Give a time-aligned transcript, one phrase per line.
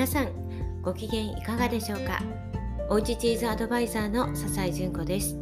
[0.00, 2.22] 皆さんご機嫌いかがでしょうか？
[2.88, 5.38] おうちチーズアドバイザーの笹井純子です。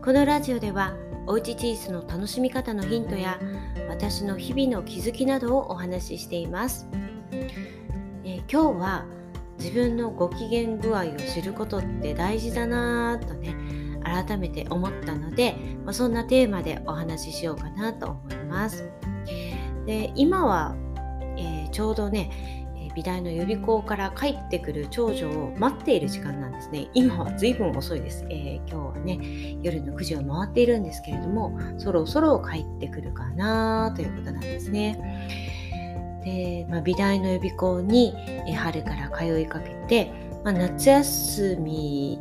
[0.00, 0.94] このラジオでは
[1.26, 3.40] おうちチーズの楽しみ方のヒントや
[3.88, 6.86] 私の日々の気づきなどをお話ししています、
[8.22, 9.06] えー、今日は
[9.58, 13.56] 自分のご機嫌具合を知ることって大事だなぁとね
[14.04, 18.88] 改めて思ったので、まあ、そんなテーマでお話ししようかなと思います。
[19.84, 20.76] で今は、
[21.36, 22.60] えー、ちょうどね
[22.94, 26.88] 美大の予備校から帰ってくる長女を待っている時間なんですね。
[26.94, 28.24] 今は随分遅いです。
[28.30, 35.28] えー、今日はね、夜の9時を回っているんですけれども、そろそろ帰ってくるかなということなんですね。
[36.24, 38.14] で、まあ、美大の予備校に、
[38.46, 40.12] え、春から通いかけて、
[40.44, 42.20] まあ、夏休み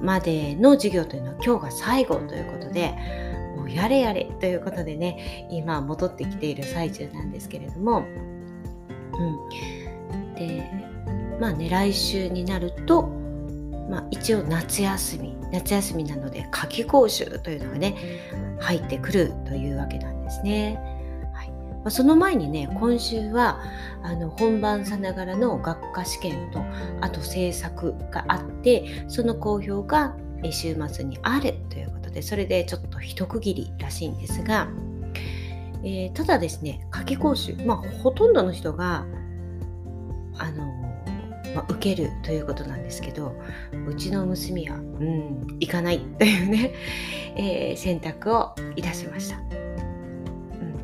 [0.00, 2.94] までの授業というのは今日が最後ということで、
[3.56, 8.04] もうやれやれということでね、今戻ってきている最中なんですけれども、
[9.18, 10.70] うん、で
[11.40, 13.08] まあね来週になると、
[13.90, 17.96] まあ、一応夏休み夏休みなので夏季講習というのがね
[18.60, 20.78] 入ってくるというわけなんですね。
[21.34, 23.60] はいまあ、その前にね今週は
[24.02, 26.62] あの本番さながらの学科試験と
[27.00, 30.16] あと制作があってその公表が
[30.50, 34.68] 週末にあるということでそれでちょっと一区切りらしいんですが。
[35.86, 39.06] えー、ただですね夏季講習、まあ、ほとんどの人が
[40.36, 40.66] あの、
[41.54, 43.40] まあ、受けるということなんですけど
[43.86, 46.74] うちの娘は、うん、行かない というね、
[47.36, 49.38] えー、選択をいたしました。
[49.38, 49.46] うん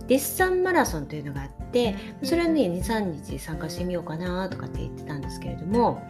[0.06, 6.02] デッサンマラソンというのがあってそれはね23日参加してみようかなとかって言ってたんですけれども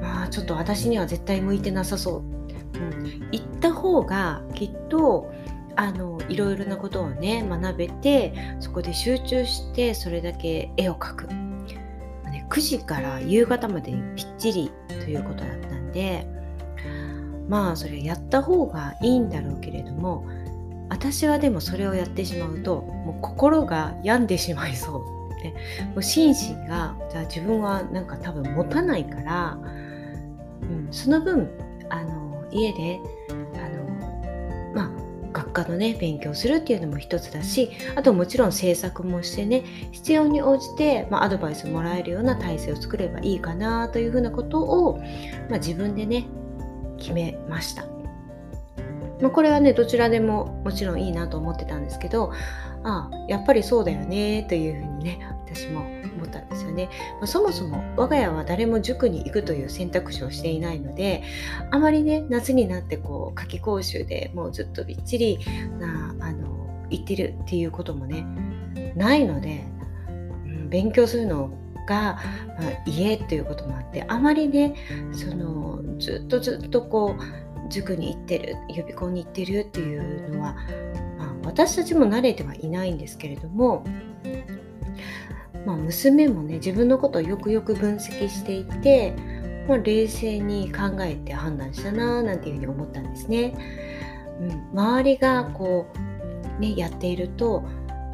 [0.00, 5.32] まあちょっと私には絶対向いてなさそう、うん、行った方がきっと
[5.76, 16.26] あのいろいろなことをね学べてそこで集中してそれだけ絵を描く、ね、9時から夕方までにぴっちりということだったんで
[17.48, 20.26] まあそれやった方がいいんだろうけれども
[20.90, 25.20] 私はでもそれをやってしまうともう心が病んでしまいそう。
[25.42, 25.54] で
[25.86, 29.58] もう心身がじゃあ自分はなんか多分持たないから、
[30.62, 31.48] うん、その分
[31.88, 33.00] あの家で
[33.54, 33.84] あの
[34.74, 34.92] ま
[35.50, 44.98] 学科のね勉強するっていうのも一つだしあともちろん制作もしてね必要に応じて、まあ、アドバイスもらえるような体制を作ればいいかなというふうなことを、
[45.48, 46.26] まあ、自分でね
[46.98, 47.99] 決めました。
[49.20, 52.32] まあ、これはねどちらでももちろんいいなと思ってたんですけど
[52.82, 55.80] ああやっぱりそうだよねというふうにね私も
[56.20, 56.88] 思ったんですよね、
[57.18, 61.22] まあ、そもそも我が家は誰も塾に行くという選択肢をしていないので
[61.70, 65.38] あまりね夏になってこう夏季講習でもうずっとびっちり
[65.78, 68.26] なあの行ってるっていうこともね
[68.96, 69.64] ないので、
[70.44, 71.50] うん、勉強するの
[71.86, 72.18] が、
[72.58, 74.74] まあ、家ということもあってあまりね
[75.12, 80.54] そのずっとずっとこう塾に行ってる予備校に行ってるっていうのは、
[81.18, 83.84] まあ、私たちも慣れてはいないんですけれども
[85.66, 89.14] まあ、娘もね自分のことをよくよく分析していて、
[89.68, 93.54] まあ、冷静に考えて判断したななんていうふうに思ったんですね。
[94.40, 95.86] うん、周りがこ
[96.58, 97.62] うねやっていると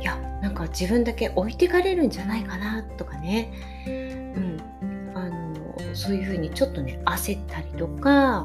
[0.01, 3.53] いやなんか自分だけ置いてかれるんじゃないかなとかね、
[3.87, 4.61] うん、
[5.15, 8.45] あのそういうふうにちょっとね焦ったりとか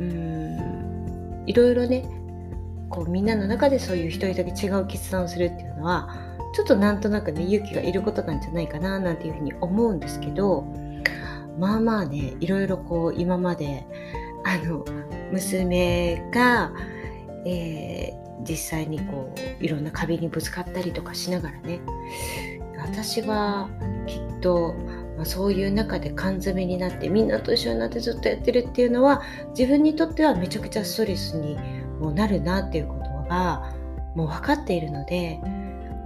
[0.00, 1.44] うん。
[1.46, 2.08] いろいろね
[2.88, 6.08] こうみんなの中でそういう一人だけ違う決断をするっていうのは
[6.54, 10.62] ちょっとなんとなくね勇気がいることなんじゃないかななんていうふうに思うんですけど
[11.58, 13.84] まあまあねいろいろこう今まで
[14.44, 14.84] あの
[15.32, 16.72] 娘が、
[17.44, 21.80] えー、実際にこういろんな壁にぶつかったりとかしながらね
[22.76, 23.68] 私は
[24.06, 24.74] きっと、
[25.16, 29.22] まあ、そういう中で缶詰になってみんなと一緒になってずっとやってるっていうのは
[29.56, 31.56] 自分にとってはめちゃくちゃストレスに
[32.00, 33.72] もなるなっていうことが
[34.16, 35.40] もう分かっているので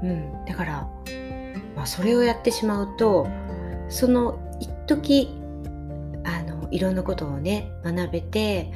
[0.02, 0.88] うん、だから、
[1.74, 3.26] まあ、それをやってしまうと
[3.88, 5.28] その一時
[6.24, 8.72] あのいろんなことをね学べて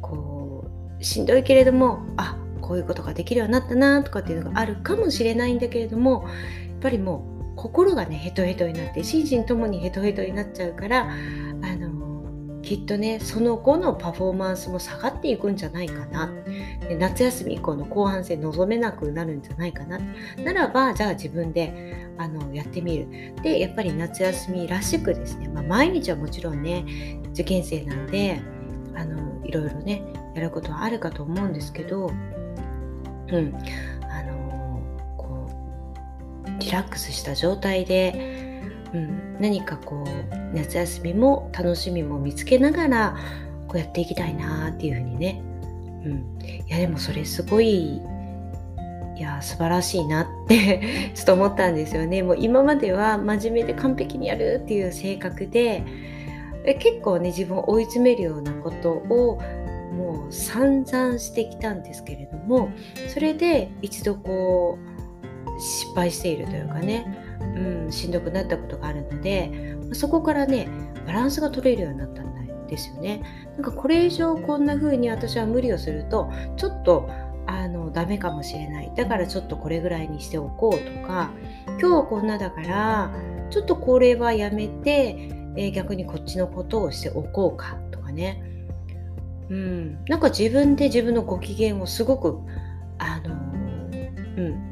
[0.00, 0.66] こ
[0.98, 16.32] うしんどいけれどもあこういうことができるようになったなとかっていうのがあるかもしれないんだけれどもやっぱりもう心がねヘトヘトになって心身ともにヘトヘトになっちゃうからあのきっとねその後のパフォーマンスも下がっていくんじゃないかな。
[16.88, 19.98] で夏休み以降の後半戦望めなくなるんじゃないかな。
[20.42, 23.34] ならばじゃあ自分であのやってみる。
[23.42, 26.84] でやっぱり夏休みらしくですね、まあ、毎日はもちろんね
[27.32, 28.40] 受験生なんで
[28.94, 30.02] あのいろいろね
[30.34, 32.10] やることはあるかと思うんですけど
[33.28, 33.54] うん。
[36.60, 38.48] リラックスした状態で
[38.92, 43.16] うん、何かこう夏休みも楽しみも見つけながら
[43.68, 45.40] こうやっていきたいなっていうふうにね、
[46.04, 48.00] うん、いやでもそれすごい
[49.16, 52.22] いや素晴らしいなって ちょっと思ったんですよね。
[52.22, 55.84] もう今までは真面目で完璧にやるっていう性格で
[56.78, 59.38] 結構ね自分を追い詰めるようなことを
[59.92, 62.70] もう散々してきたんですけれども
[63.08, 64.89] それで一度こう
[65.60, 67.04] 失敗しているというかね、
[67.56, 70.68] うん、しんどくなったことがあるのでそこからね
[71.06, 72.30] バランスが取れるようになったん
[72.70, 73.22] ですよね。
[73.56, 77.10] なんかこれ以上こんな風に私は無理をするとちょっと
[77.46, 78.92] あのダメかもしれない。
[78.94, 81.30] だからちょっとこれぐらいにしておこうとか
[81.66, 83.12] 今日はこんなだから
[83.50, 88.40] ちょっとこれはやめて、え、逆にこっちのことをしておこうかとかね。
[89.50, 90.04] うん。
[90.04, 92.38] なんか自分で自分のご機嫌をすごく
[92.98, 93.34] あの
[94.36, 94.69] うん。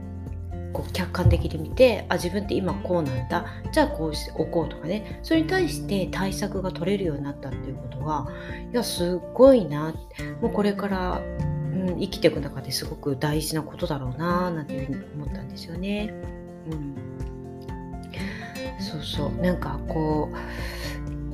[0.78, 3.44] こう客観的に見てあ自分って今こうなんだ。
[3.72, 5.18] じゃあこうしておこうとかね。
[5.24, 8.28] それに対して対策が取れるようになったっていうことは
[8.70, 9.92] いやすごいな。
[10.40, 16.14] もうこれから、うん、生きていく中ですごく大事なことだろうななんていうふうに思ったんですよね。
[16.70, 16.94] うん、
[18.78, 19.42] そうそう。
[19.42, 20.30] なんかこ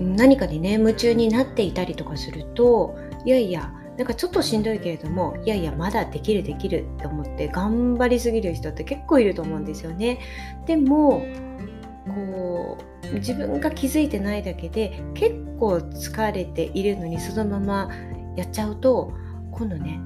[0.01, 2.97] う何かにね夢中になっていたりとかすると
[3.27, 10.19] いやいやなんかちょっとしんどいけれどもいやいやまだできるできるって思って頑張りすぎる人って結構いると思うんですよね。
[10.67, 11.23] でも
[12.07, 12.79] こ
[13.11, 17.91] う自分が気づいてないだけで結構疲れているのにそのまま
[18.37, 19.13] やっちゃうと
[19.53, 20.01] 今度ね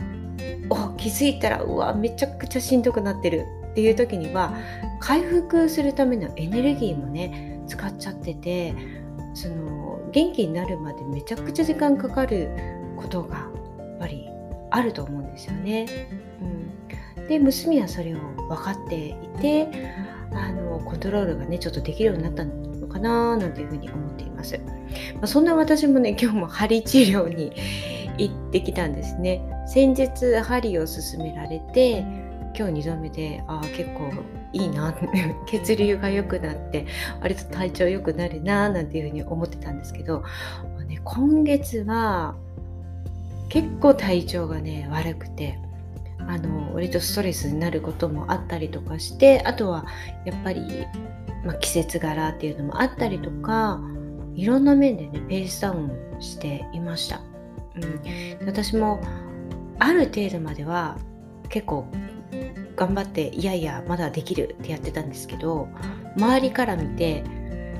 [0.70, 4.55] お気づいたらうわめちゃくちゃしんどくなってるっていう時には
[5.00, 8.75] 回復するためのエネルギーもね使っちゃってて
[9.35, 12.50] その元気になるまでめちゃくちゃ時間かかる
[12.96, 13.49] ことが
[14.70, 15.87] あると思うんですよね。
[17.17, 18.19] うん、で娘はそれを
[18.49, 19.69] 分かっていて
[20.32, 24.59] あのコントロールがねちょっとできるようになったのかななんていうふうに思っています。
[25.15, 27.53] まあ、そんな私もね今日も針治療に
[28.19, 29.43] 行ってきたんですね。
[29.67, 30.11] 先日
[30.43, 32.05] 針を勧められて
[32.56, 34.11] 今日2度目でああ結構
[34.53, 34.94] いいな
[35.47, 36.87] 血流が良くなって
[37.21, 40.25] 割と体調良くなるななんていうふうに思ってたんですけど、
[40.87, 42.35] ね、今月は
[43.49, 45.59] 結構体調がね悪くて
[46.29, 49.87] あの割とストレスになることもあったりとかしてあとは
[50.27, 50.87] やっぱり、
[51.45, 53.81] まあ、季節柄っていうのもあったりとか
[54.35, 57.21] いろんな面でねペースダウンしていました、
[57.77, 59.00] うん、私も
[59.79, 60.99] ある程度までは
[61.49, 61.87] 結構
[62.77, 65.69] 頑張っていやいやまだできるってやってたんですけど
[66.17, 67.25] 周りから見て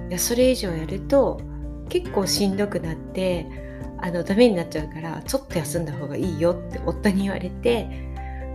[0.09, 1.41] いやそれ以上やると
[1.89, 3.68] 結構しんどくなって
[4.01, 7.89] あのダメになっちゃうからちょっと休んだ方がいいよって夫に言われて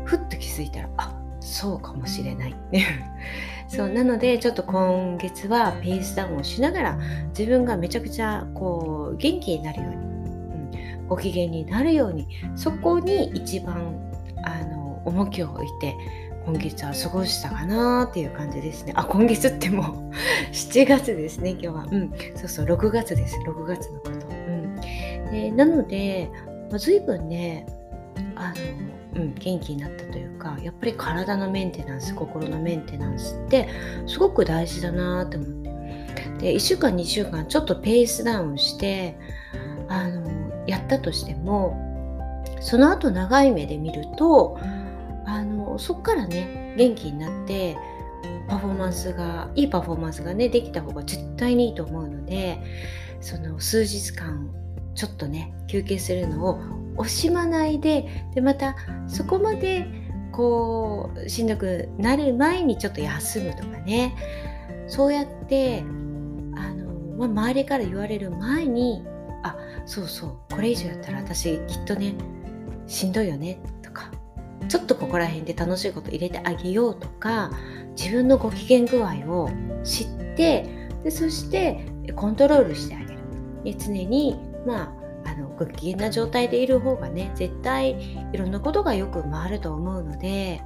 [0.05, 2.55] ふっと気づいたらあそうかもしれない
[3.67, 6.99] そうなのでちょっと今月はペースダウンをしながら
[7.37, 9.99] 自分がめちゃくちゃこう元気になるように、う
[11.03, 13.95] ん、ご機嫌になるようにそこに一番
[14.43, 15.95] あの重きを置いて
[16.45, 18.91] 今月は過ごしたかなっていう感じですね。
[18.97, 20.11] あ、今月ってもう
[20.51, 21.87] 7月ですね、今日は。
[21.89, 23.37] うん、そうそう、6月です。
[23.47, 24.42] 6月のこと。
[25.33, 26.29] でなので、
[26.69, 27.65] まあ、随分ね
[28.35, 28.53] あ
[29.15, 33.67] の、うん、元気になったというかやっぱり体のメンテナンス心のメンテナンスって
[34.05, 35.63] すごく大事だなと思って。
[36.39, 39.17] で1週間2週間ちょっとペースダウンして
[39.87, 41.79] あのやったとしても
[42.59, 44.59] その後長い目で見ると
[45.25, 47.77] あのそっからね元気になって
[48.49, 52.61] パフォーマンスがいいパフォーマンスがねできた方が絶対にいいと思うので
[53.21, 54.53] その数日間
[54.95, 56.59] ちょっとね休憩するのを
[56.97, 58.75] 惜しまないででまた
[59.07, 59.87] そこまで
[60.31, 64.15] こうしんどくなる前にちょっと休むとかね。
[64.87, 65.79] そうやって
[66.55, 69.03] あの、まあ、周りから言われる前に
[69.41, 72.15] あそうそうこれ以上やったら私きっとね
[72.85, 74.11] しんどいよねとか
[74.67, 77.51] ちょっとここら辺で楽しいこと入れてあげようとか
[77.95, 79.49] 自分のご機嫌具合を
[79.83, 81.85] 知ってでそして
[82.15, 83.13] コントロールしてあげる。
[83.79, 84.93] 常にま
[85.25, 87.91] あ、あのご機嫌な状態でいる方がね絶対
[88.33, 90.61] いろんなことがよく回ると思うので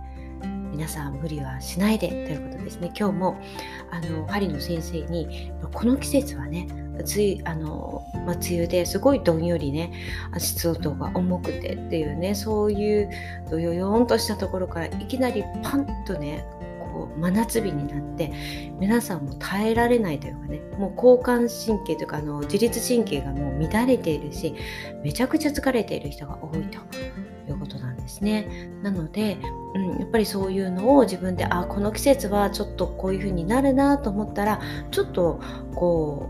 [0.72, 2.92] 皆さん無理はしないでということですね。
[2.98, 3.42] 今日も
[3.90, 6.68] あの針の先生にこの季節はね
[7.06, 9.92] ついあの、まあ、梅雨ですごいどんよりね
[10.38, 13.10] 湿度が重くてっていうねそういう
[13.50, 16.46] どよよんとしたところからいきなりパンとね
[16.98, 18.32] こう真夏日になって
[18.80, 24.56] 皆さんも耐えられないというかねもう交感神経というかあの自律神経がもう乱れているし
[25.04, 26.80] めちゃくちゃ疲れている人が多いと
[27.48, 28.72] いうことなんですね。
[28.82, 29.38] なので、
[29.76, 35.40] うん、やっぱりそういうのを自分であこの季節はちょっとこういう風になるなと思ったらちょっと
[35.76, 36.30] こ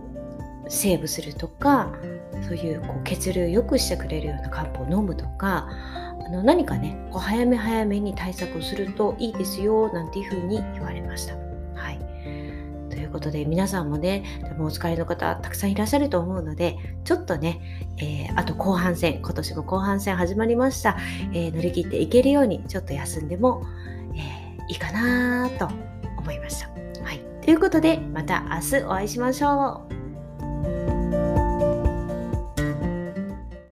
[0.66, 1.94] うセーブするとか
[2.48, 5.70] そういうこう血流を良くしてくれるような漢方を飲むとか
[6.26, 11.36] あの何かねこう早め早めに対策をするといいですよなんていう風に言われました。
[11.76, 12.00] はい
[12.90, 17.62] ということで皆さんもね多分お疲れの方たくさんいらっしゃると思うのでちょっとね、
[17.98, 20.98] えー、あと後半戦今年も後半戦始まりました、
[21.32, 23.64] えー、乗り切っていけるようにちょっと休んでも、
[24.16, 25.68] えー、いいかなと
[26.18, 26.70] 思いました。
[27.04, 29.97] はい、ということでまた明日お会いしましょう。